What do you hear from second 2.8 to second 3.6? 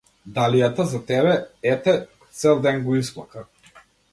го исплака.